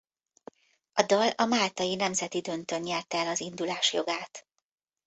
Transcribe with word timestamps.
A 0.93 1.01
dal 1.03 1.29
a 1.35 1.45
máltai 1.45 1.95
nemzeti 1.95 2.41
döntőn 2.41 2.79
nyerte 2.81 3.17
el 3.17 3.27
az 3.27 3.39
indulás 3.41 3.93
jogát. 3.93 4.47